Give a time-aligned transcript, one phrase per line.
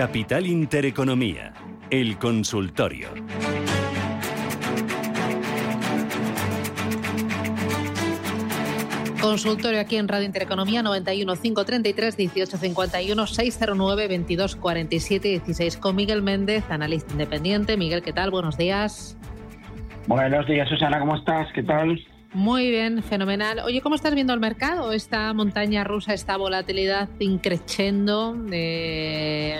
[0.00, 1.52] Capital Intereconomía,
[1.90, 3.08] el consultorio.
[9.20, 16.64] Consultorio aquí en Radio Intereconomía 91 533 1851 609 22 47 16 con Miguel Méndez,
[16.70, 17.76] analista independiente.
[17.76, 18.30] Miguel, ¿qué tal?
[18.30, 19.18] Buenos días.
[20.06, 21.46] Buenos días, Susana, ¿cómo estás?
[21.52, 22.02] ¿Qué tal?
[22.32, 23.58] Muy bien, fenomenal.
[23.64, 24.92] Oye, ¿cómo estás viendo el mercado?
[24.92, 28.36] Esta montaña rusa, esta volatilidad increchendo.
[28.52, 29.56] Eh,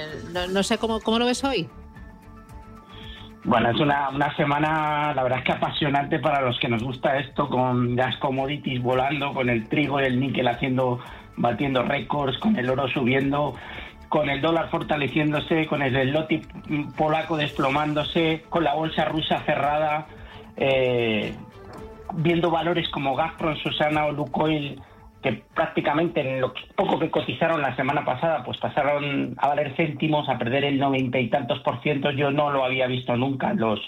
[0.53, 1.69] no, sé cómo, cómo lo ves hoy.
[3.43, 7.19] Bueno, es una, una, semana, la verdad es que apasionante para los que nos gusta
[7.19, 11.01] esto, con las commodities volando, con el trigo y el níquel haciendo,
[11.37, 13.55] batiendo récords, con el oro subiendo,
[14.09, 16.43] con el dólar fortaleciéndose, con el loti
[16.97, 20.07] polaco desplomándose, con la bolsa rusa cerrada,
[20.57, 21.35] eh,
[22.15, 24.81] viendo valores como Gazprom, Susana o Lukoil
[25.23, 30.29] que prácticamente en lo poco que cotizaron la semana pasada, pues pasaron a valer céntimos,
[30.29, 32.11] a perder el noventa y tantos por ciento.
[32.11, 33.81] Yo no lo había visto nunca en los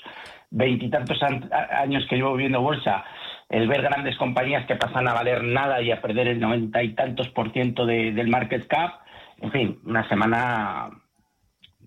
[0.51, 3.05] veintitantos años que llevo viendo bolsa.
[3.49, 6.95] El ver grandes compañías que pasan a valer nada y a perder el noventa y
[6.95, 9.01] tantos por ciento del market cap.
[9.41, 10.91] En fin, una semana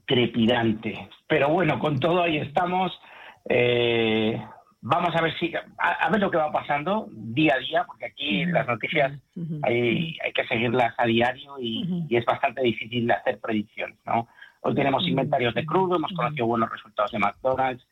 [0.07, 1.07] trepidante.
[1.27, 2.99] Pero bueno, con todo ahí estamos.
[3.47, 4.41] Eh,
[4.87, 8.45] Vamos a ver si a, ver lo que va pasando día a día, porque aquí
[8.45, 9.19] las noticias
[9.63, 13.97] hay, hay, que seguirlas a diario y, es bastante difícil de hacer predicciones.
[14.05, 14.27] ¿no?
[14.61, 17.83] Hoy tenemos inventarios de crudo, hemos conocido buenos resultados de McDonald's.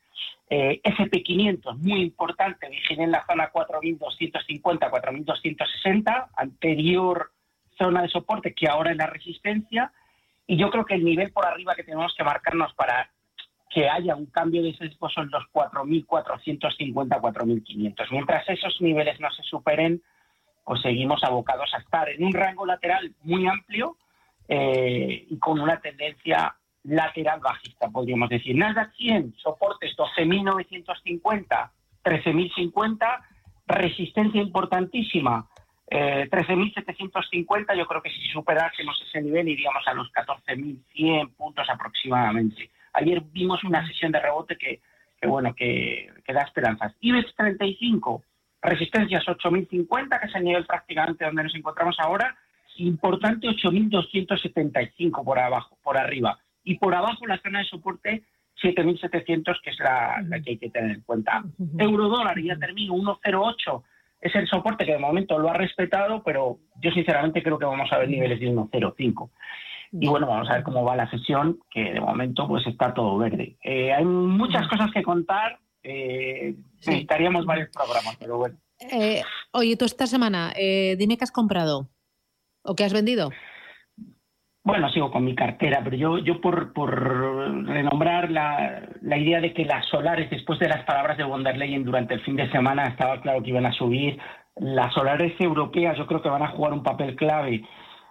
[0.52, 7.32] Eh, SP500, muy importante, vigila en la zona 4.250, 4.260, anterior
[7.76, 9.92] zona de soporte que ahora es la resistencia.
[10.46, 13.10] Y yo creo que el nivel por arriba que tenemos que marcarnos para
[13.74, 18.08] que haya un cambio de sesgo son los 4.450, 4.500.
[18.12, 20.02] Mientras esos niveles no se superen,
[20.64, 23.98] pues seguimos abocados a estar en un rango lateral muy amplio
[24.48, 28.56] eh, y con una tendencia lateral bajista, podríamos decir.
[28.56, 31.72] Nasdaq 100, soportes 12.950,
[32.04, 33.26] 13.050,
[33.66, 35.48] resistencia importantísima,
[35.90, 42.70] 13.750, eh, yo creo que si superásemos ese nivel iríamos a los 14.100 puntos aproximadamente.
[42.94, 44.82] Ayer vimos una sesión de rebote que,
[45.28, 46.94] bueno, que, da esperanzas.
[47.00, 48.24] IBEX 35,
[48.62, 52.36] resistencias 8.050, que es el nivel prácticamente donde nos encontramos ahora.
[52.78, 56.40] Importante 8.275 por abajo, por arriba.
[56.64, 58.24] Y por abajo la zona de soporte
[58.62, 61.44] 7.700, que es la, que hay que tener en cuenta.
[61.78, 63.84] Euro dólar, ya termino, 1.08
[64.24, 67.92] es el soporte que de momento lo ha respetado, pero yo sinceramente creo que vamos
[67.92, 69.30] a ver niveles de 1.05.
[69.96, 73.16] Y bueno, vamos a ver cómo va la sesión, que de momento pues está todo
[73.18, 73.58] verde.
[73.64, 78.58] Eh, hay muchas cosas que contar, eh, necesitaríamos varios programas, pero bueno.
[78.92, 79.22] Eh,
[79.52, 81.90] oye, tú esta semana, eh, dime qué has comprado
[82.64, 83.30] o qué has vendido.
[84.66, 86.90] Bueno, sigo con mi cartera, pero yo, yo por, por
[87.68, 91.58] renombrar la, la, idea de que las solares, después de las palabras de von der
[91.58, 94.18] Leyen durante el fin de semana, estaba claro que iban a subir.
[94.56, 97.64] Las solares europeas yo creo que van a jugar un papel clave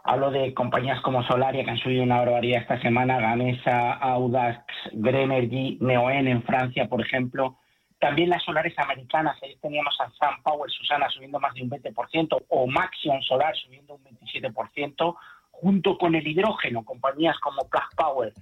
[0.05, 5.79] Hablo de compañías como Solaria, que han subido una barbaridad esta semana, Gamesa, Audax, Grenergy,
[5.81, 7.59] Neoen en Francia, por ejemplo.
[8.01, 12.45] También las solares americanas, ahí teníamos a Sun Power, Susana, subiendo más de un 20%,
[12.49, 15.17] o Maxion Solar subiendo un 27%,
[15.53, 18.33] junto con el hidrógeno, compañías como Plug Power,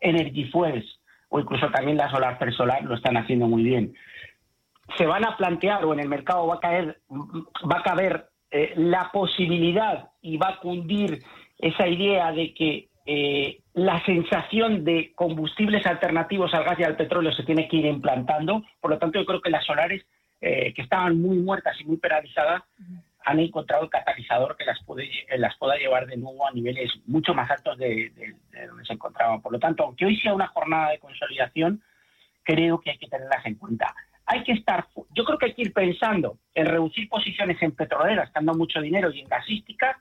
[0.00, 1.00] Energy Fuels,
[1.30, 3.94] o incluso también la Solar Solar lo están haciendo muy bien.
[4.98, 8.74] Se van a plantear, o en el mercado va a caer, va a caber eh,
[8.76, 11.22] la posibilidad y va a cundir
[11.58, 17.32] esa idea de que eh, la sensación de combustibles alternativos al gas y al petróleo
[17.32, 18.64] se tiene que ir implantando.
[18.80, 20.04] Por lo tanto, yo creo que las solares,
[20.40, 22.62] eh, que estaban muy muertas y muy penalizadas,
[23.24, 27.34] han encontrado el catalizador que las, puede, las pueda llevar de nuevo a niveles mucho
[27.34, 28.12] más altos de,
[28.52, 29.42] de donde se encontraban.
[29.42, 31.82] Por lo tanto, aunque hoy sea una jornada de consolidación,
[32.44, 33.92] creo que hay que tenerlas en cuenta
[34.26, 38.30] hay que estar, yo creo que hay que ir pensando en reducir posiciones en petroleras,
[38.30, 39.96] que andan mucho dinero, y en gasísticas.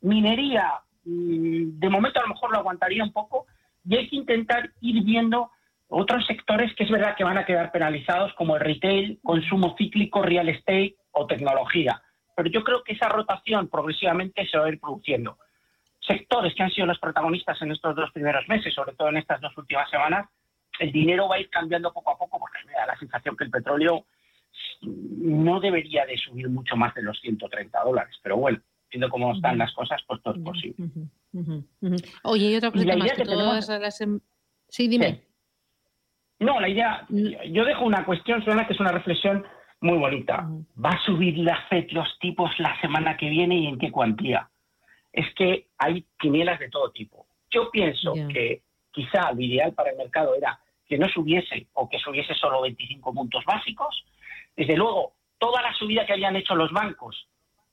[0.00, 3.46] Minería, mm, de momento a lo mejor lo aguantaría un poco,
[3.84, 5.50] y hay que intentar ir viendo
[5.88, 10.22] otros sectores que es verdad que van a quedar penalizados, como el retail, consumo cíclico,
[10.22, 12.00] real estate o tecnología.
[12.36, 15.36] Pero yo creo que esa rotación progresivamente se va a ir produciendo.
[16.00, 19.40] Sectores que han sido los protagonistas en estos dos primeros meses, sobre todo en estas
[19.40, 20.28] dos últimas semanas,
[20.82, 23.44] el dinero va a ir cambiando poco a poco porque me da la sensación que
[23.44, 24.04] el petróleo
[24.82, 28.16] no debería de subir mucho más de los 130 dólares.
[28.20, 30.88] Pero bueno, viendo cómo están las cosas, pues todo es posible.
[32.24, 34.00] Oye, y otra cosa más, que, todas las...
[34.00, 34.20] Em-,
[34.68, 35.22] sí, dime.
[36.40, 37.52] No, la idea, mm.
[37.52, 39.46] yo dejo una cuestión, suena que es una reflexión
[39.80, 40.48] muy bonita.
[40.84, 44.50] ¿Va a subir la FED los tipos la semana que viene y en qué cuantía?
[45.12, 47.26] Es que hay quinielas de todo tipo.
[47.50, 50.58] Yo pienso que quizá lo ideal para el mercado era
[50.92, 54.04] que no subiese o que subiese solo 25 puntos básicos.
[54.54, 57.28] Desde luego, toda la subida que habían hecho los bancos,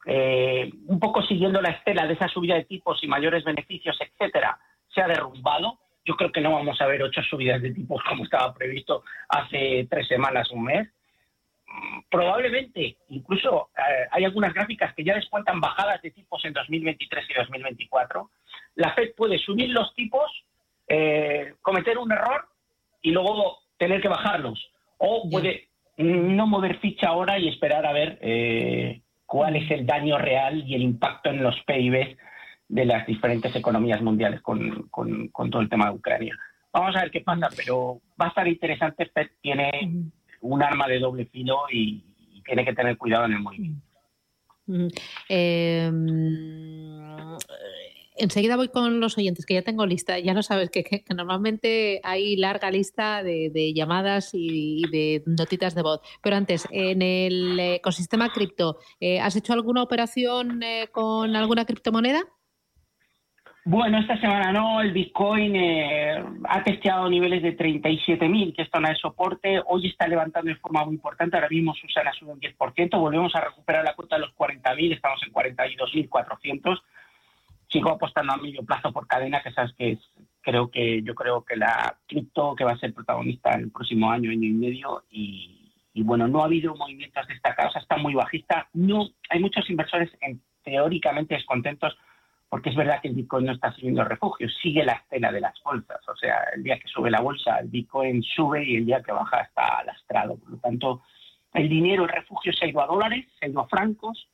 [0.05, 4.57] eh, un poco siguiendo la estela de esa subida de tipos y mayores beneficios, etcétera,
[4.87, 5.79] se ha derrumbado.
[6.05, 9.85] Yo creo que no vamos a ver ocho subidas de tipos como estaba previsto hace
[9.89, 10.87] tres semanas, un mes.
[12.09, 17.33] Probablemente, incluso eh, hay algunas gráficas que ya descuentan bajadas de tipos en 2023 y
[17.33, 18.31] 2024.
[18.75, 20.31] La Fed puede subir los tipos,
[20.87, 22.47] eh, cometer un error
[23.01, 24.71] y luego tener que bajarlos.
[24.97, 30.17] O puede no mover ficha ahora y esperar a ver eh, cuál es el daño
[30.17, 32.17] real y el impacto en los PIB
[32.67, 36.37] de las diferentes economías mundiales con, con, todo el tema de Ucrania.
[36.71, 39.07] Vamos a ver qué pasa, pero va a estar interesante.
[39.07, 39.71] Fed tiene
[40.41, 42.05] un arma de doble filo y,
[42.45, 43.85] tiene que tener cuidado en el movimiento.
[45.27, 45.91] Eh,
[48.19, 52.35] enseguida voy con los oyentes, que ya tengo lista, ya lo sabes, que, normalmente hay
[52.35, 56.01] larga lista de, llamadas y, de notitas de voz.
[56.21, 62.21] Pero antes, en el ecosistema cripto, eh, ¿has hecho alguna operación eh, con alguna criptomoneda?
[63.65, 68.89] Bueno, esta semana no, el Bitcoin eh, ha testeado niveles de 37.000, que es zona
[68.89, 72.99] de soporte, hoy está levantando de forma muy importante, ahora mismo Susana sube un 10%,
[72.99, 76.79] volvemos a recuperar la cuota de los 40.000, estamos en 42.400,
[77.69, 79.99] sigo apostando a medio plazo por cadena, que sabes que es,
[80.41, 84.31] creo que yo creo que la cripto que va a ser protagonista el próximo año,
[84.31, 85.55] año y medio, y,
[86.03, 88.69] bueno, no ha habido movimientos destacados, está muy bajista.
[88.73, 91.97] No, hay muchos inversores en, teóricamente descontentos
[92.47, 95.53] porque es verdad que el Bitcoin no está siguiendo refugio, sigue la escena de las
[95.63, 95.99] bolsas.
[96.07, 99.11] O sea, el día que sube la bolsa, el Bitcoin sube y el día que
[99.11, 100.35] baja está lastrado.
[100.37, 101.03] Por lo tanto,
[101.53, 104.27] el dinero, el refugio se ha ido a dólares, se ha ido a francos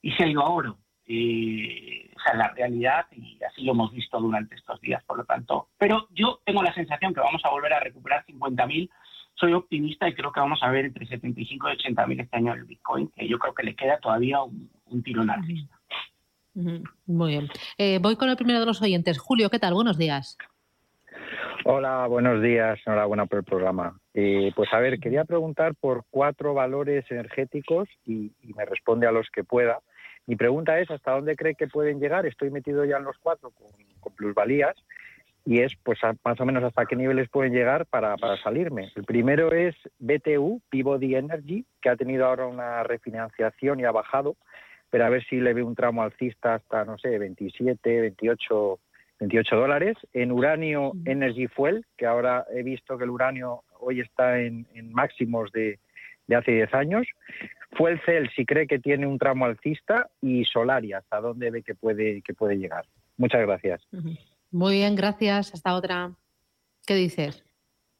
[0.00, 0.78] y se ha ido a oro.
[1.10, 5.24] Eh, esa es la realidad y así lo hemos visto durante estos días, por lo
[5.24, 5.68] tanto.
[5.78, 8.90] Pero yo tengo la sensación que vamos a volver a recuperar 50.000.
[9.34, 12.64] Soy optimista y creo que vamos a ver entre 75 y 80.000 este año el
[12.64, 15.78] Bitcoin, que yo creo que le queda todavía un, un tirón alcista.
[17.06, 17.48] Muy bien.
[17.78, 19.18] Eh, voy con el primero de los oyentes.
[19.18, 19.74] Julio, ¿qué tal?
[19.74, 20.36] Buenos días.
[21.64, 22.78] Hola, buenos días.
[22.84, 23.98] Enhorabuena por el programa.
[24.12, 29.28] Eh, pues a ver, quería preguntar por cuatro valores energéticos y me responde a los
[29.30, 29.80] que pueda.
[30.28, 32.26] Mi pregunta es, ¿hasta dónde cree que pueden llegar?
[32.26, 34.76] Estoy metido ya en los cuatro con, plusvalías
[35.46, 38.92] y es pues más o menos hasta qué niveles pueden llegar para, salirme.
[38.94, 44.36] El primero es BTU, Peabody Energy, que ha tenido ahora una refinanciación y ha bajado,
[44.90, 48.78] pero a ver si le ve un tramo alcista hasta, no sé, 27, 28,
[49.20, 49.96] 28 dólares.
[50.12, 55.50] En Uranio Energy Fuel, que ahora he visto que el uranio hoy está en, máximos
[55.52, 55.78] de,
[56.28, 57.06] de hace 10 años.
[57.72, 61.62] Fue el CEL si cree que tiene un tramo alcista y Solaria, hasta dónde ve
[61.62, 62.84] que puede, que puede llegar.
[63.16, 63.86] Muchas gracias.
[64.52, 65.52] Muy bien, gracias.
[65.52, 66.12] Hasta otra.
[66.86, 67.44] ¿Qué dices?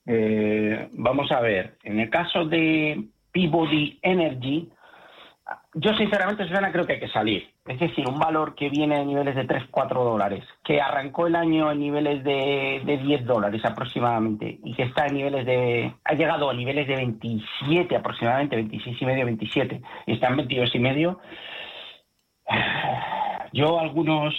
[0.07, 4.71] Eh, vamos a ver, en el caso de Peabody Energy,
[5.75, 7.51] yo sinceramente, Susana, creo que hay que salir.
[7.67, 11.37] Es decir, un valor que viene de niveles de 3, 4 dólares, que arrancó el
[11.37, 15.95] año en niveles de, de 10 dólares aproximadamente y que está en niveles de...
[16.05, 20.75] ha llegado a niveles de 27 aproximadamente, 26 y medio, 27, y está en 22
[20.75, 21.21] y medio.
[23.53, 24.35] Yo a algunos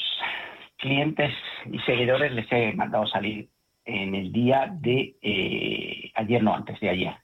[0.77, 1.33] clientes
[1.71, 3.49] y seguidores les he mandado salir
[3.85, 7.15] en el día de eh, ayer, no, antes de ayer,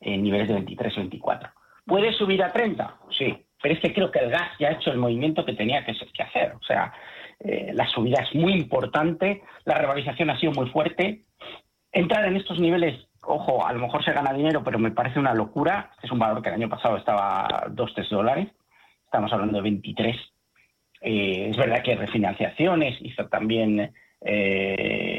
[0.00, 2.98] en niveles de 23 o 24 ¿Puede subir a 30?
[3.10, 5.84] Sí, pero es que creo que el gas ya ha hecho el movimiento que tenía
[5.84, 6.52] que, hacer.
[6.52, 6.92] O sea,
[7.40, 11.24] eh, la subida es muy importante, la revalorización ha sido muy fuerte.
[11.92, 15.34] Entrar en estos niveles, ojo, a lo mejor se gana dinero, pero me parece una
[15.34, 15.90] locura.
[15.94, 18.48] Este es un valor que el año pasado estaba a 2-3 dólares,
[19.04, 20.16] estamos hablando de 23.
[21.02, 25.13] Eh, es verdad que refinanciaciones, hizo también eh,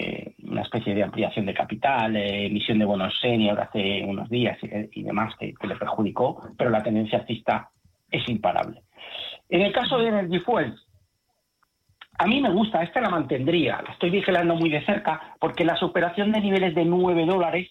[0.55, 5.03] una especie de ampliación de capital, eh, emisión de bonos senior hace unos días y,
[5.03, 7.69] demás que, le perjudicó, pero la tendencia alcista
[8.09, 8.81] es imparable.
[9.49, 10.81] En el caso de Energy Fuels,
[12.17, 15.75] a mí me gusta, esta la mantendría, la estoy vigilando muy de cerca, porque la
[15.75, 17.69] superación de niveles de 9 dólares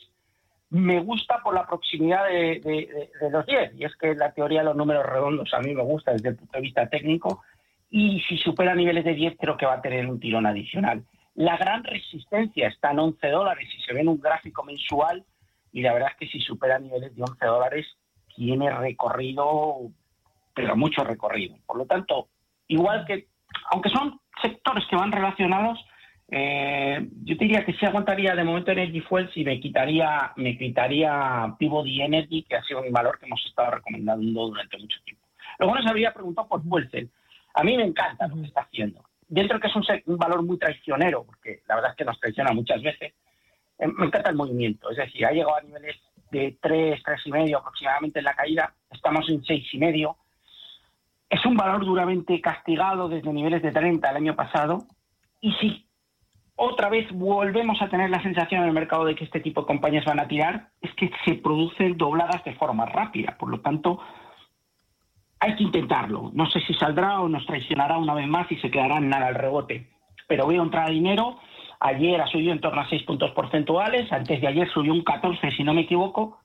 [0.69, 4.67] me gusta por la proximidad de, de, los 10, y es que la teoría de
[4.67, 7.43] los números redondos a mí me gusta desde el punto de vista técnico,
[7.89, 11.03] y si supera niveles de 10 creo que va a tener un tirón adicional.
[11.35, 15.25] La gran resistencia está en 11 dólares y se ve en un gráfico mensual
[15.73, 17.87] y la verdad es que si supera niveles de 11 dólares
[18.37, 19.91] tiene recorrido,
[20.55, 21.57] pero mucho recorrido.
[21.67, 22.29] Por lo tanto,
[22.69, 23.27] igual que,
[23.73, 25.85] aunque son sectores que van relacionados,
[26.29, 31.55] eh, yo diría que sí aguantaría de momento Energy Fuels y me quitaría, me quitaría
[31.59, 35.27] Peabody Energy, que ha sido un valor que hemos estado recomendando durante mucho tiempo.
[35.59, 37.11] Luego nos había preguntado por Fuelcel.
[37.55, 39.85] A mí me encanta lo que está haciendo dentro que es un,
[40.17, 43.13] valor muy traicionero, porque la verdad es que nos traiciona muchas veces,
[43.79, 44.91] eh, me encanta el movimiento.
[44.91, 45.97] Es decir, ha llegado a niveles
[46.31, 50.17] de 3, tres y medio aproximadamente en la caída, estamos en seis y medio.
[51.31, 54.87] Es un valor duramente castigado desde niveles de 30 el año pasado.
[55.41, 55.87] Y si
[56.57, 59.67] otra vez volvemos a tener la sensación en el mercado de que este tipo de
[59.67, 63.37] compañías van a tirar, es que se producen dobladas de forma rápida.
[63.39, 64.01] Por lo tanto,
[65.45, 66.31] hay que intentarlo.
[66.33, 69.27] No sé si saldrá o nos traicionará una vez más y se quedará en nada
[69.27, 69.91] al rebote.
[70.27, 71.39] Pero veo entrar dinero.
[71.81, 74.11] Ayer ha subido en torno a 6 puntos porcentuales.
[74.11, 76.39] Antes de ayer subió un 14, si no me equivoco.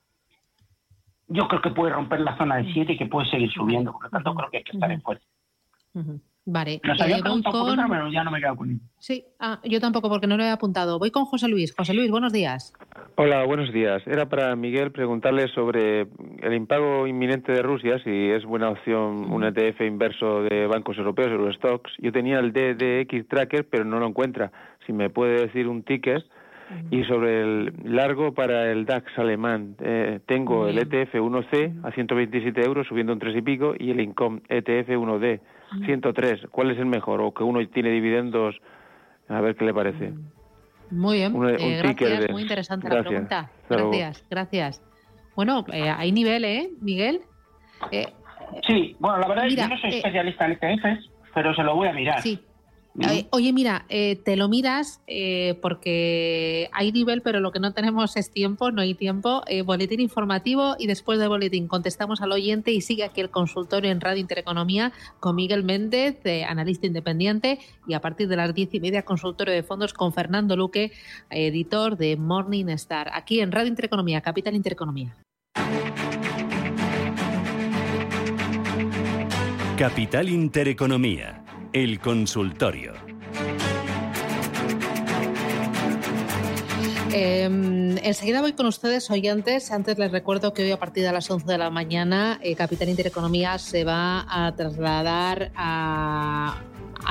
[1.28, 3.92] Yo creo que puede romper la zona de 7 y que puede seguir subiendo.
[3.92, 5.26] Por lo tanto, creo que hay que estar en fuerza.
[6.44, 6.80] Vale.
[6.84, 7.88] Nos había eh, preguntado con...
[7.88, 8.80] pero ya no me quedo con él.
[8.98, 10.98] Sí, ah, yo tampoco porque no lo he apuntado.
[10.98, 11.74] Voy con José Luis.
[11.74, 12.74] José Luis, buenos días.
[13.22, 14.02] Hola, buenos días.
[14.06, 16.06] Era para Miguel preguntarle sobre
[16.40, 21.28] el impago inminente de Rusia, si es buena opción un ETF inverso de bancos europeos,
[21.28, 21.92] Eurostocks.
[21.98, 24.50] Yo tenía el DDX Tracker, pero no lo encuentra.
[24.86, 26.24] Si me puede decir un ticket.
[26.90, 32.64] Y sobre el largo para el DAX alemán, eh, tengo el ETF 1C a 127
[32.64, 35.40] euros, subiendo un 3 y pico, y el Income ETF 1D
[35.84, 36.46] 103.
[36.50, 37.20] ¿Cuál es el mejor?
[37.20, 38.56] O que uno tiene dividendos,
[39.28, 40.12] a ver qué le parece.
[40.90, 43.50] Muy bien, eh, gracias, muy interesante la pregunta.
[43.68, 44.82] Gracias, gracias.
[45.36, 47.20] Bueno, eh, hay nivel, ¿eh, Miguel?
[48.66, 51.76] sí, bueno, la verdad es que yo no soy especialista en ETFs, pero se lo
[51.76, 52.20] voy a mirar.
[52.20, 52.40] Sí,
[53.30, 58.16] oye, mira, eh, te lo miras eh, porque hay nivel, pero lo que no tenemos
[58.16, 59.42] es tiempo, no hay tiempo.
[59.46, 63.90] Eh, boletín informativo y después del boletín contestamos al oyente y sigue aquí el consultorio
[63.90, 68.80] en Radio Intereconomía con Miguel Méndez, analista independiente, y a partir de las diez y
[68.80, 70.92] media consultorio de fondos con Fernando Luque,
[71.30, 75.16] editor de Morning Star, aquí en Radio Intereconomía, Capital Intereconomía.
[79.76, 83.09] Capital Intereconomía el consultorio.
[87.12, 89.72] Em, enseguida voy con ustedes, oyentes.
[89.72, 92.88] Antes les recuerdo que hoy a partir de las 11 de la mañana eh, Capital
[92.88, 96.62] Intereconomía se va a trasladar a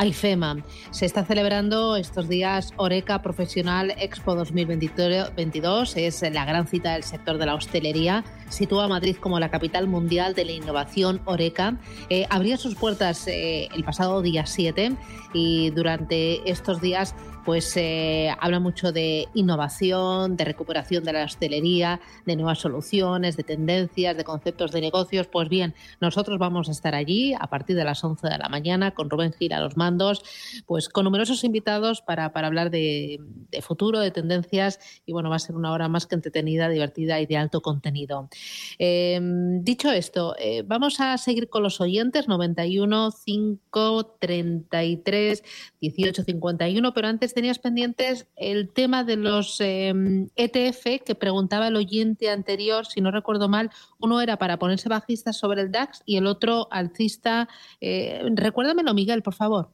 [0.05, 0.63] IFEMA.
[0.91, 5.97] Se está celebrando estos días Oreca Profesional Expo 2022.
[5.97, 8.23] Es la gran cita del sector de la hostelería.
[8.49, 11.77] Sitúa a Madrid como la capital mundial de la innovación Oreca.
[12.09, 14.95] Eh, abría sus puertas eh, el pasado día 7
[15.33, 17.15] y durante estos días
[17.49, 23.43] pues se habla mucho de innovación, de recuperación de la hostelería, de nuevas soluciones, de
[23.43, 25.25] tendencias, de conceptos de negocios.
[25.25, 28.91] Pues bien, nosotros vamos a estar allí a partir de las 11 de la mañana
[28.91, 30.21] con Rubén Gil a los mandos,
[30.67, 33.19] pues con numerosos invitados para, hablar de,
[33.63, 37.25] futuro, de tendencias y bueno, va a ser una hora más que entretenida, divertida y
[37.25, 38.29] de alto contenido.
[38.77, 45.43] Em, dicho esto, eh, vamos a seguir con los oyentes 91 5 33
[45.81, 49.61] 18 51, pero antes tenías pendientes el tema de los ETF
[49.95, 54.89] em, e que preguntaba el oyente anterior, si no recuerdo mal, uno era para ponerse
[54.89, 57.47] bajista sobre el DAX y el otro alcista.
[57.79, 59.69] Eh, recuérdamelo, Miguel, por favor.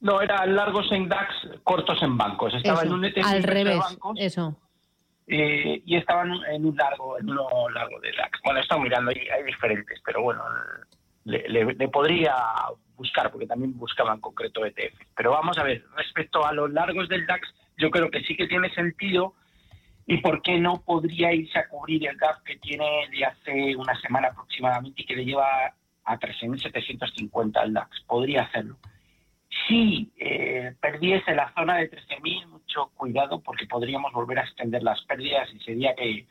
[0.00, 1.32] No, eran largos en DAX,
[1.62, 2.52] cortos en bancos.
[2.54, 4.56] Estaba en un ETF al revés, eso.
[5.28, 8.40] Eh, y estaban en un largo, en uno largo de DAX.
[8.42, 10.42] Bueno, estamos mirando, hay, hay diferentes, pero bueno,
[11.26, 12.34] le, podría
[12.96, 14.94] buscar, porque también buscaba en concreto ETF.
[15.16, 18.46] Pero vamos a ver, respecto a los largos del DAX, yo creo que sí que
[18.46, 19.34] tiene sentido.
[20.06, 24.00] ¿Y por qué no podría irse a cubrir el gap que tiene de hace una
[24.00, 28.00] semana aproximadamente y que le lleva a 13.750 el DAX?
[28.06, 28.76] Podría hacerlo.
[29.66, 35.02] Si eh, perdiese la zona de 13.000, mucho cuidado porque podríamos volver a extender las
[35.06, 36.26] pérdidas y sería que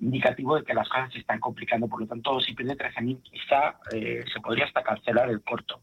[0.00, 1.88] indicativo de que las cosas se están complicando.
[1.88, 5.80] Por lo tanto, si pierde 13.000, quizá eh, se podría hasta cancelar el corto.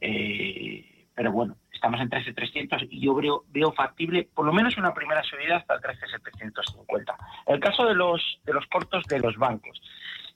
[0.00, 4.94] Eh, pero bueno, estamos en 13.300 y yo veo, veo factible por lo menos una
[4.94, 7.16] primera subida hasta el 13.750.
[7.46, 9.80] El caso de los, de los cortos de los bancos.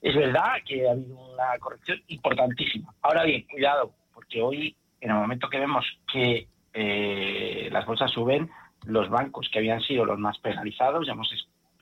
[0.01, 2.93] Es verdad que ha habido una corrección importantísima.
[3.01, 8.49] Ahora bien, cuidado, porque hoy, en el momento que vemos que eh, las bolsas suben,
[8.85, 11.31] los bancos que habían sido los más penalizados, ya hemos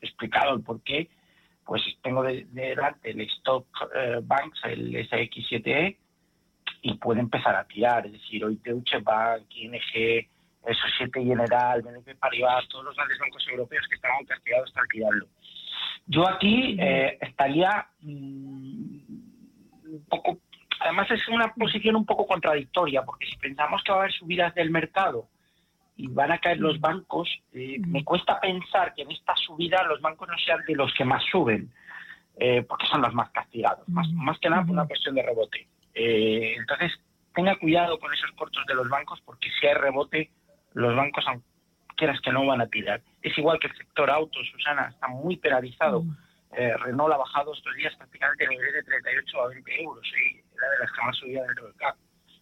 [0.02, 1.10] explicado el por qué,
[1.66, 5.98] pues tengo delante el Stock eh, Banks, el SX7E,
[6.84, 8.06] y puede empezar a tirar.
[8.06, 9.82] Es decir, hoy Deutsche Bank, ING,
[10.74, 15.28] Societe General, BNP Paribas, todos los grandes bancos europeos que estaban castigados están tirarlo.
[16.08, 19.00] Yo aquí eh, estaría mm,
[19.88, 20.40] un poco.
[20.80, 24.54] Además, es una posición un poco contradictoria, porque si pensamos que va a haber subidas
[24.54, 25.30] del mercado
[25.98, 30.02] y van a caer los bancos, eh, me cuesta pensar que en esta subida los
[30.02, 31.72] bancos no sean de los que más suben,
[32.38, 35.68] eh, porque son los más castigados, más, más que nada por una cuestión de rebote.
[35.94, 36.92] Eh, entonces,
[37.34, 40.32] tenga cuidado con esos cortos de los bancos porque si hay rebote,
[40.74, 41.26] los bancos,
[41.96, 43.02] quieras que no, van a tirar.
[43.22, 46.04] Es igual que el sector auto, Susana, está muy penalizado.
[46.52, 50.70] Renault ha bajado estos días prácticamente a niveles de 38 a 20 euros, y era
[50.70, 51.98] de las que más subía del mercado.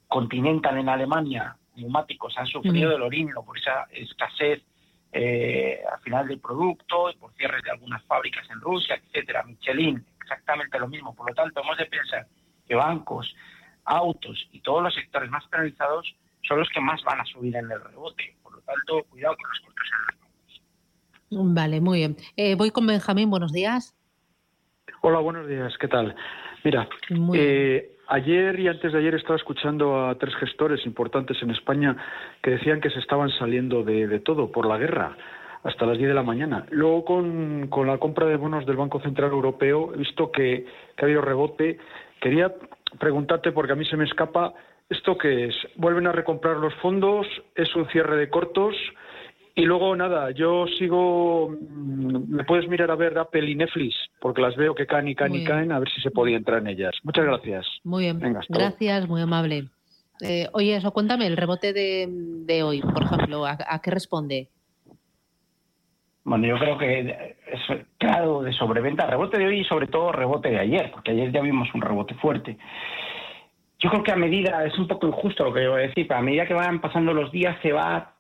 [0.08, 4.62] Continental en Alemania, neumáticos, han sufrido del orino por esa escasez
[5.12, 9.44] eh, al final del producto y por cierres de algunas fábricas en Rusia, etcétera.
[9.44, 11.14] Michelin, exactamente lo mismo.
[11.14, 12.28] Por lo tanto, hemos de pensar
[12.68, 13.36] que bancos,
[13.86, 16.16] autos y todos los sectores más penalizados
[16.48, 18.36] son los que más van a subir en el rebote.
[18.42, 21.54] Por lo tanto, cuidado con los cortos en los bancos.
[21.56, 22.18] Vale, muy bien.
[22.36, 23.96] Eh, voy con Benjamín, buenos días.
[25.02, 26.16] Hola, buenos días, ¿qué tal?
[26.64, 26.88] Mira,
[27.34, 31.98] eh, ayer y antes de ayer estaba escuchando a tres gestores importantes en España
[32.42, 35.18] que decían que se estaban saliendo de, todo por la guerra
[35.64, 36.66] hasta las 10 de la mañana.
[36.70, 40.66] Luego, con, con, la compra de bonos del Banco Central Europeo, he visto que,
[40.96, 41.80] que ha habido rebote.
[42.22, 42.54] Quería
[43.00, 44.54] preguntarte, porque a mí se me escapa,
[44.90, 45.56] ¿esto qué es?
[45.76, 47.26] ¿Vuelven a recomprar los fondos?
[47.56, 48.76] ¿Es un cierre de cortos?
[49.56, 51.50] Y luego, nada, yo sigo.
[51.50, 55.16] Mm, me puedes mirar a ver Apple y Netflix, porque las veo que caen y
[55.16, 56.96] caen y caen, a ver si se podía entrar en ellas.
[57.04, 57.68] Muchas gracias.
[57.84, 58.20] Muy bien.
[58.50, 59.70] gracias, muy amable.
[60.22, 64.48] Eh, oye, eso, cuéntame, el rebote de, hoy, por ejemplo, ¿a, qué responde?
[66.24, 70.50] Bueno, yo creo que es claro de sobreventa, rebote de hoy y sobre todo rebote
[70.50, 72.58] de ayer, porque ayer ya vimos un rebote fuerte.
[73.80, 76.08] Yo creo que a medida, es un poco injusto lo que yo voy a decir,
[76.08, 78.13] pero a medida que van pasando los días se va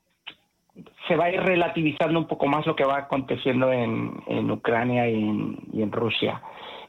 [1.08, 5.82] se va a ir relativizando un poco más lo que va aconteciendo en, Ucrania y
[5.82, 6.42] en, Rusia.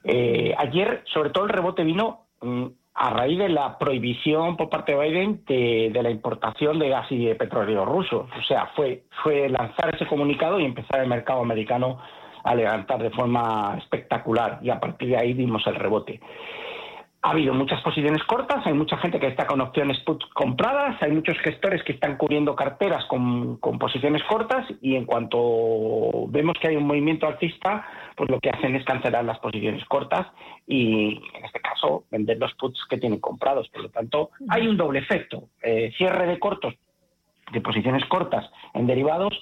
[0.04, 4.94] Eh, ayer, sobre todo, el rebote vino mm, a raíz de la prohibición por parte
[4.94, 8.28] de Biden de, la importación de gas y de petróleo ruso.
[8.38, 11.98] O sea, fue, fue lanzar ese comunicado y empezar el mercado americano
[12.44, 16.20] a levantar de forma espectacular y a partir de ahí dimos el rebote
[17.24, 21.10] ha habido muchas posiciones cortas, hay mucha gente que está con opciones put compradas, hay
[21.10, 26.76] muchos gestores que están cubriendo carteras con, posiciones cortas y en cuanto vemos que hay
[26.76, 30.26] un movimiento alcista, pues lo que hacen es cancelar las posiciones cortas
[30.66, 33.70] y en este caso vender los puts que tienen comprados.
[33.70, 36.74] Por lo tanto, hay un doble efecto, eh, cierre de cortos,
[37.50, 39.32] de posiciones cortas en derivados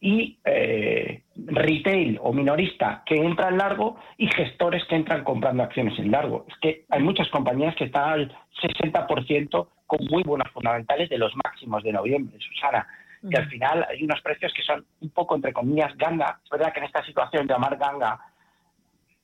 [0.00, 5.98] y eh, retail o minorista que entra en largo y gestores que entran comprando acciones
[5.98, 6.46] en largo.
[6.48, 11.34] Es que hay muchas compañías que están al 60% con muy buenos fundamentales de los
[11.36, 12.86] máximos de noviembre, Susana.
[13.28, 16.38] Que al final hay unos precios que son un poco, entre comillas, ganga.
[16.44, 18.20] Es verdad que en esta situación llamar ganga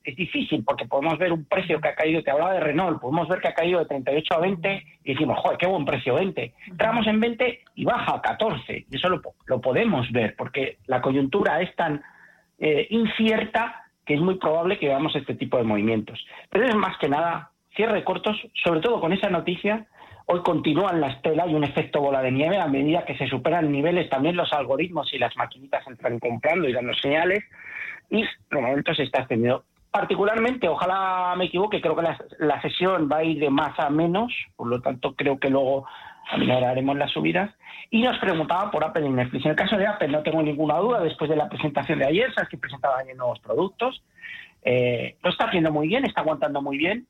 [0.04, 3.26] es difícil porque podemos ver un precio que ha caído, te hablaba de Renault, podemos
[3.26, 6.52] ver que ha caído de 38 a 20 y decimos, joder, qué buen precio 20.
[6.68, 8.86] Entramos en 20 y baja a 14.
[8.90, 12.02] Y eso lo, lo podemos ver porque la coyuntura es tan
[12.58, 16.24] eh, incierta que es muy probable que veamos este tipo de movimientos.
[16.50, 19.86] Pero es más que nada cierre cortos, sobre todo con esa noticia.
[20.26, 23.72] Hoy continúan la estela y un efecto bola de nieve a medida que se superan
[23.72, 27.42] niveles, también los algoritmos y las maquinitas entran comprando y dando señales
[28.10, 32.02] y de momento se está extendiendo particularmente, ojalá me equivoque, creo que
[32.40, 35.86] la, sesión va a ir de más a menos, por lo tanto creo que luego
[36.32, 37.54] haremos las subidas.
[37.92, 39.44] Y nos preguntaba por Apple y Netflix.
[39.44, 42.34] En el caso de Apple no tengo ninguna duda, después de la presentación de ayer,
[42.34, 44.02] sabes que presentaba ayer nuevos productos.
[44.62, 47.06] Eh, lo está haciendo muy bien, está aguantando muy bien.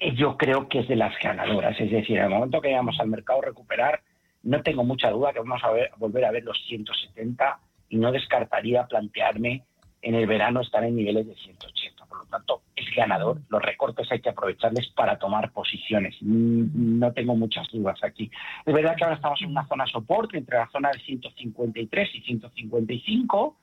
[0.00, 2.98] y yo creo que es de las ganadoras, es decir, en el momento que vayamos
[2.98, 4.00] al mercado a recuperar,
[4.42, 8.10] no tengo mucha duda que vamos a, ver, volver a ver los 170 y no
[8.10, 9.62] descartaría plantearme
[10.02, 11.97] en el verano estar en niveles de 180.
[12.18, 13.38] Por lo tanto, es ganador.
[13.48, 16.16] Los recortes hay que aprovecharles para tomar posiciones.
[16.20, 18.28] Mm, no tengo muchas dudas aquí.
[18.66, 22.20] Es verdad que ahora estamos en una zona soporte entre la zona de 153 y
[22.22, 23.56] 155,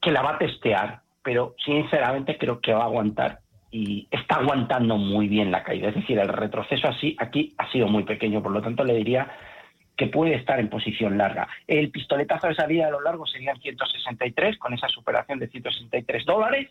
[0.00, 4.96] que la va a testear, pero sinceramente creo que va a aguantar y está aguantando
[4.96, 5.90] muy bien la caída.
[5.90, 9.30] Es decir, el retroceso así aquí ha sido muy pequeño, por lo tanto le diría
[10.00, 11.46] que puede estar en posición larga.
[11.66, 16.70] El pistoletazo de salida a lo largo serían 163, con esa superación de 163 dólares.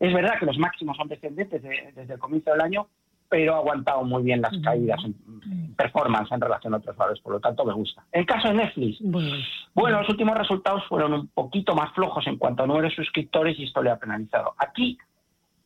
[0.00, 2.86] Es verdad que los máximos son descendentes desde el comienzo del año,
[3.28, 7.34] pero ha aguantado muy bien las caídas en performance en relación a otros valores, por
[7.34, 8.04] lo tanto me gusta.
[8.12, 8.98] En caso de Netflix,
[9.74, 13.58] bueno, los últimos resultados fueron un poquito más flojos en cuanto a número de suscriptores
[13.58, 14.54] y esto le ha penalizado.
[14.58, 14.98] Aquí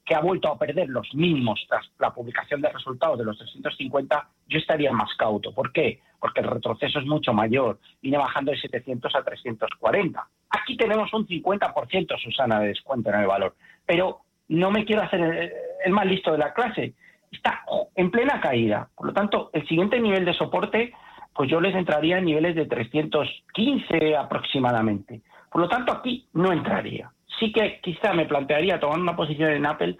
[0.05, 4.29] que ha vuelto a perder los mínimos tras la publicación de resultados de los 350,
[4.49, 5.55] yo estaría más cauto.
[5.55, 6.01] ¿Por qué?
[6.18, 10.29] Porque el retroceso es mucho mayor, viene bajando de 700 a 340.
[10.53, 13.57] Aquí tenemos un 50%, Susana, de descuento en el valor.
[13.87, 15.53] Pero no me quiero hacer
[15.85, 16.95] el, más listo de la clase.
[17.31, 18.88] Está en plena caída.
[18.95, 20.93] Por lo tanto, el siguiente nivel de soporte,
[21.35, 25.23] pues yo les entraría en niveles de 315 aproximadamente.
[25.51, 27.11] Por lo tanto, aquí no entraría
[27.43, 29.97] sí que quizá me plantearía tomar una posición en Apple.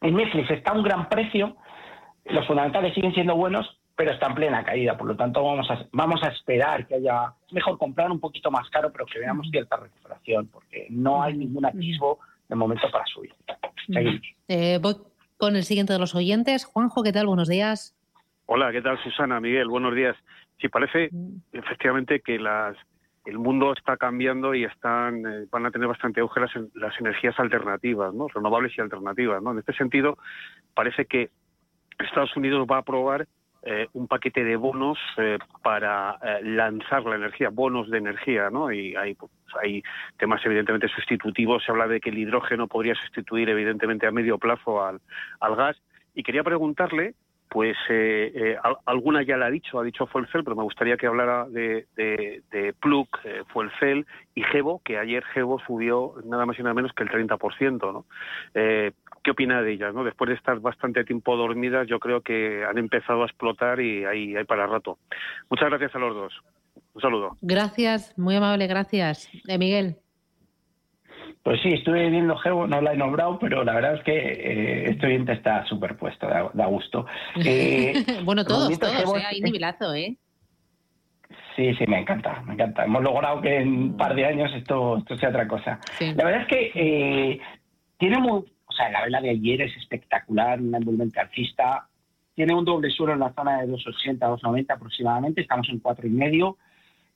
[0.00, 1.56] En Netflix está un gran precio,
[2.24, 4.96] los fundamentales siguen siendo buenos, pero está en plena caída.
[4.96, 8.68] Por lo tanto, vamos a, vamos a esperar que haya, mejor comprar un poquito más
[8.68, 13.32] caro, pero que veamos cierta recuperación, porque no hay ningún atisbo de momento para subir.
[14.48, 14.96] Eh, voy
[15.38, 16.66] con el siguiente de los oyentes.
[16.66, 17.26] Juanjo, ¿qué tal?
[17.26, 17.96] Buenos días.
[18.44, 19.40] Hola, ¿qué tal Susana?
[19.40, 20.14] Miguel, buenos días.
[20.60, 21.10] Sí, parece
[21.52, 22.76] efectivamente que las,
[23.24, 27.38] el mundo está cambiando y están eh, van a tener bastante auge las, las energías
[27.38, 28.28] alternativas, ¿no?
[28.28, 29.42] renovables y alternativas.
[29.42, 29.52] ¿no?
[29.52, 30.16] En este sentido,
[30.74, 31.30] parece que
[31.98, 33.26] Estados Unidos va a aprobar
[33.68, 38.70] eh, un paquete de bonos eh, para eh, lanzar la energía, bonos de energía, ¿no?
[38.70, 39.82] Y hay, pues, hay
[40.16, 41.64] temas evidentemente sustitutivos.
[41.64, 45.00] Se habla de que el hidrógeno podría sustituir evidentemente a medio plazo al,
[45.40, 45.76] al gas.
[46.14, 47.14] Y quería preguntarle,
[47.48, 47.76] pues
[48.84, 52.42] alguna ya la ha dicho, ha dicho Fuelcel, pero me gustaría que hablara de, de,
[52.52, 53.08] de Plug,
[53.48, 57.92] Fuelcel y Gebo, que ayer Gebo subió nada más y nada menos que el 30%,
[57.92, 58.04] ¿no?
[59.26, 59.92] ¿Qué opina de ellas?
[59.92, 60.04] ¿no?
[60.04, 64.36] Después de estar bastante tiempo dormidas, yo creo que han empezado a explotar y hay,
[64.36, 64.98] hay para rato.
[65.50, 66.32] Muchas gracias a los dos.
[66.94, 67.36] Un saludo.
[67.40, 69.28] Gracias, muy amable, gracias.
[69.48, 69.96] Eh, Miguel.
[71.42, 74.90] Pues sí, estuve viendo Gebo, no la he nombrado, pero la verdad es que eh,
[74.90, 77.04] este oyente está superpuesto, da, da gusto.
[77.44, 79.24] Eh, bueno, todos, todos, ¿eh?
[79.26, 80.16] hay nivelazo, ¿eh?
[81.56, 82.84] Sí, sí, me encanta, me encanta.
[82.84, 85.80] Hemos logrado que en un par de años esto, esto sea otra cosa.
[85.98, 87.40] La verdad es que eh,
[87.98, 88.44] tiene muy,
[88.76, 91.88] sea, la vela de ayer es espectacular, un envolvente alcista.
[92.34, 95.40] Tiene un doble suelo en la zona de 2,80, 2,90 aproximadamente.
[95.40, 96.58] Estamos en cuatro y medio.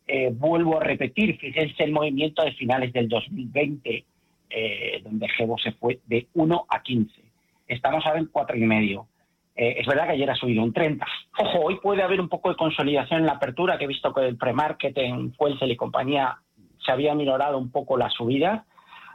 [0.07, 4.05] Eh, vuelvo a repetir, fíjense el movimiento de finales del 2020,
[4.51, 7.23] eh, donde Gebo se fue de 1 a 15.
[7.68, 9.07] Estamos ahora en cuatro y medio.
[9.55, 11.07] Eh, es verdad que ayer ha subido un 30.
[11.38, 14.27] Ojo, hoy puede haber un poco de consolidación en la apertura, que he visto que
[14.27, 16.38] el pre-market en Fuelcel y compañía
[16.85, 18.64] se había minorado un poco la subida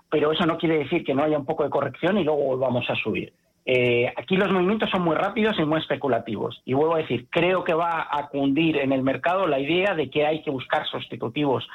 [0.09, 2.89] pero eso no quiere decir que no haya un poco de corrección y luego volvamos
[2.89, 3.33] a subir.
[3.65, 6.61] Eh, aquí los movimientos son muy rápidos y muy especulativos.
[6.65, 10.09] Y vuelvo a decir, creo que va a cundir en el mercado la idea de
[10.09, 11.67] que hay que buscar sustitutivos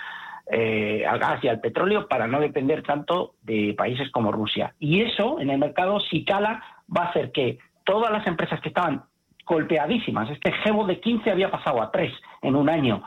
[0.53, 4.75] eh, al gas y al petróleo para no depender tanto de países como Rusia.
[4.79, 6.62] Y eso en el mercado, si cala,
[6.97, 9.05] va a hacer que todas las empresas que estaban
[9.51, 13.03] golpeadísimas, este Gebo de 15 había pasado a 3 en un año,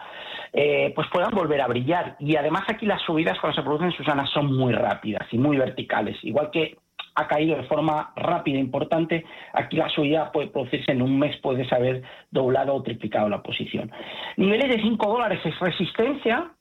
[0.52, 2.18] eh, pues puedan volver a brillar.
[2.20, 6.18] Y además aquí las subidas cuando se producen, Susana, son muy rápidas y muy verticales.
[6.24, 6.78] Igual que
[7.16, 11.38] ha caído de forma rápida e importante, aquí la subida puede producirse en un mes,
[11.38, 13.90] puedes haber doblado o triplicado la posición.
[14.36, 16.52] Niveles de 5 dólares es resistencia,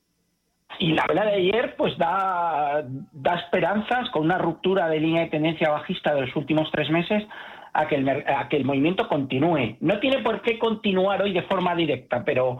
[0.79, 5.29] y la vela de ayer pues da, da esperanzas con una ruptura de línea de
[5.29, 7.25] tendencia bajista de los últimos tres meses
[7.73, 9.77] a que, el, a que el movimiento continúe.
[9.81, 12.59] No tiene por qué continuar hoy de forma directa, pero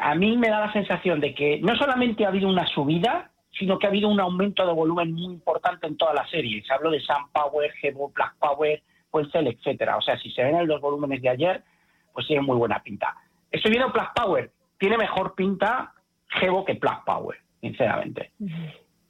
[0.00, 3.78] a mí me da la sensación de que no solamente ha habido una subida, sino
[3.78, 6.62] que ha habido un aumento de volumen muy importante en toda la serie.
[6.64, 9.96] Se Hablo de Sun Power, Gebo, Black Power, Fuelcel, etcétera.
[9.96, 11.62] O sea, si se ven en los volúmenes de ayer,
[12.12, 13.16] pues tiene muy buena pinta.
[13.50, 15.92] Estoy viendo Black Power, tiene mejor pinta
[16.28, 18.32] Gebo que Black Power, sinceramente.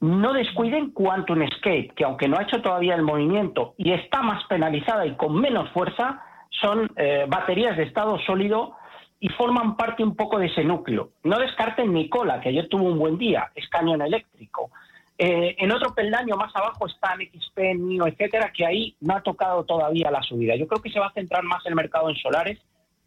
[0.00, 4.44] No descuiden Quantum Escape, que aunque no ha hecho todavía el movimiento y está más
[4.44, 8.76] penalizada y con menos fuerza, son eh, baterías de estado sólido
[9.20, 11.10] y forman parte un poco de ese núcleo.
[11.24, 14.70] No descarten Nicola, que ayer tuvo un buen día, es cañón eléctrico.
[15.18, 19.64] Eh, en otro peldaño más abajo están XP, NIO, etcétera, que ahí no ha tocado
[19.64, 20.56] todavía la subida.
[20.56, 22.58] Yo creo que se va a centrar más el mercado en solares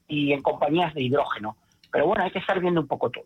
[0.08, 1.56] y en compañías de hidrógeno.
[1.92, 3.26] Pero bueno, hay que estar viendo un poco todo.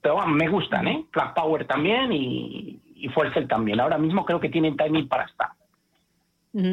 [0.00, 1.04] Pero bueno, me gustan, ¿eh?
[1.12, 3.80] Flat Power también y, y Fuercel también.
[3.80, 5.48] Ahora mismo creo que tienen timing para estar.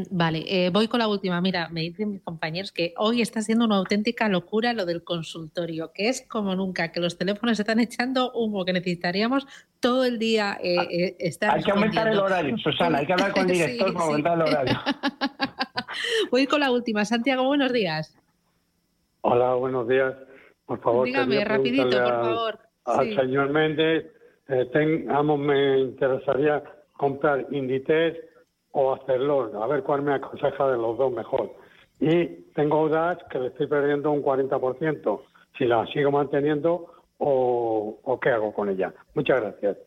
[0.10, 1.42] Vale, eh, voy con la última.
[1.42, 5.92] Mira, me dicen mis compañeros que hoy está siendo una auténtica locura lo del consultorio,
[5.94, 9.46] que es como nunca, que los teléfonos están echando humo, que necesitaríamos
[9.80, 11.56] todo el día eh, ah, eh, estar.
[11.56, 14.42] Hay que aumentar el horario, Susana, hay que hablar con el director para aumentar el
[14.42, 14.80] horario.
[16.32, 17.04] voy con la última.
[17.04, 18.18] Santiago, buenos días.
[19.22, 20.16] Hola, buenos días.
[20.66, 22.60] Por favor, dígame rapidito, por favor.
[22.86, 24.06] Al señor Méndez,
[24.72, 28.18] tengamos, me interesaría comprar Inditex
[28.72, 31.56] o hacerlo, a ver cuál me aconseja de los dos mejor.
[32.00, 35.22] Y tengo dudas que le estoy perdiendo un 40%,
[35.58, 38.94] si la sigo manteniendo o, qué hago con ella.
[39.14, 39.78] Muchas gracias.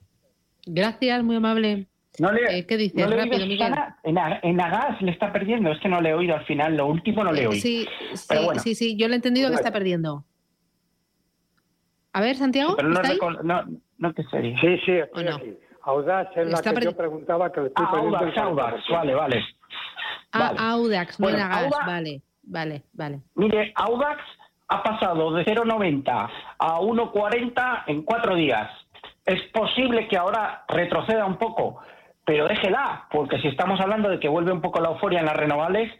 [0.66, 1.86] Gracias, muy amable.
[2.18, 3.08] No le, eh, ¿Qué dices?
[3.08, 3.74] Rápido, Miguel.
[4.02, 7.22] En, Agas le está perdiendo, es que no le he oído al final, lo último
[7.22, 7.60] no le he oído.
[7.60, 7.86] Sí,
[8.62, 10.24] sí, sí, yo le he entendido que está perdiendo.
[12.12, 12.74] A ver, Santiago.
[12.74, 13.64] Pero no,
[13.98, 14.42] no, no, te sé.
[14.60, 15.58] Sí, sí, estoy aquí.
[15.82, 19.44] Audax es la que yo preguntaba que le estoy ah, Audax, Audax, vale, vale.
[20.32, 23.20] Ah, Audax, no era gas, vale, vale, vale.
[23.34, 24.20] Mire, Audax
[24.68, 28.70] ha pasado de 0,90 a 1,40 en cuatro días.
[29.24, 31.80] Es posible que ahora retroceda un poco,
[32.24, 35.36] pero déjela, porque si estamos hablando de que vuelve un poco la euforia en las
[35.36, 35.90] renovables,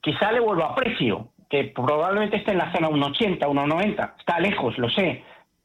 [0.00, 1.28] quizá le vuelva a precio.
[1.50, 4.14] que probablemente esté en la zona 1,80, 1,90.
[4.18, 5.22] Está lejos, lo sé,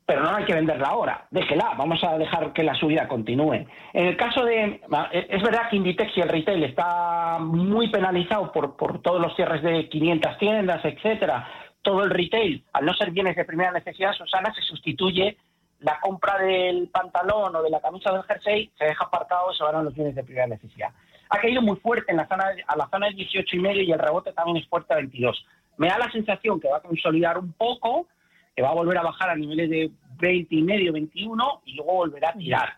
[0.10, 1.28] pero no hay que venderla ahora.
[1.30, 3.68] Déjela, vamos a dejar que la subida continúe.
[3.94, 4.82] En el caso de.
[5.12, 9.62] Es verdad que Inditex y el retail está muy penalizado por, por todos los cierres
[9.62, 11.48] de 500 tiendas, etcétera.
[11.84, 15.38] Todo el retail, al no ser bienes de primera necesidad, Susana, se sustituye
[15.82, 19.64] la compra del pantalón o de la camisa del jersey, se deja apartado y se
[19.64, 20.90] van a los bienes de primera necesidad
[21.30, 23.92] ha caído muy fuerte en la zona, a la zona de 18 y medio y
[23.92, 25.46] el rebote también es fuerte a 22.
[25.78, 28.08] Me da la sensación que va a consolidar un poco,
[28.56, 31.94] que va a volver a bajar a niveles de 20 y medio, 21 y luego
[31.94, 32.74] volverá a tirar.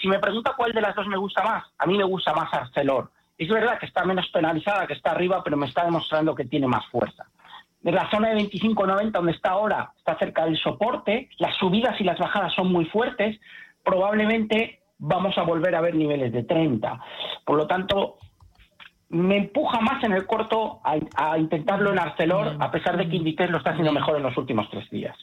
[0.00, 2.52] Si me pregunta cuál de las dos me gusta más, a mí me gusta más
[2.52, 3.10] Arcelor.
[3.38, 6.66] Es verdad que está menos penalizada, que está arriba, pero me está demostrando que tiene
[6.66, 7.26] más fuerza.
[7.84, 12.04] En la zona de 25-90, donde está ahora, está cerca del soporte, las subidas y
[12.04, 13.38] las bajadas son muy fuertes,
[13.84, 17.00] probablemente vamos a volver a ver niveles de 30.
[17.44, 18.18] Por lo tanto,
[19.08, 23.50] me empuja más en el corto a, intentarlo en Arcelor, a pesar de que Inditex
[23.50, 25.16] lo está haciendo mejor en los últimos tres días.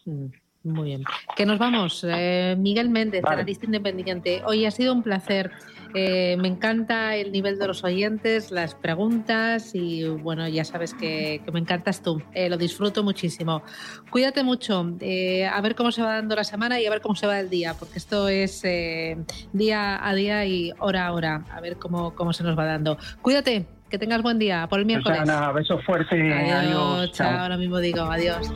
[0.64, 1.04] Muy bien.
[1.36, 2.06] Que nos vamos.
[2.08, 3.36] Eh, Miguel Méndez, vale.
[3.36, 4.42] analista independiente.
[4.46, 5.52] Hoy ha sido un placer.
[5.94, 11.42] Eh, me encanta el nivel de los oyentes, las preguntas y bueno, ya sabes que,
[11.52, 12.22] me encantas tú.
[12.34, 13.62] Eh, lo disfruto muchísimo.
[14.10, 14.80] Cuídate mucho.
[14.80, 17.50] a ver cómo se va dando la semana y a ver cómo se va el
[17.50, 18.64] día, porque esto es
[19.52, 21.46] día a día y hora a hora.
[21.52, 22.98] A ver cómo, cómo se nos va dando.
[23.22, 23.68] Cuídate.
[23.90, 25.20] Que tengas buen día por el miércoles.
[25.54, 26.34] beso fuerte.
[26.34, 27.12] Adiós.
[27.12, 27.42] chao.
[27.42, 28.52] Ahora mismo digo adiós.